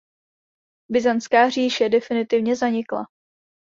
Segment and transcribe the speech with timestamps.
[0.89, 3.07] Byzantská říše definitivně zanikla.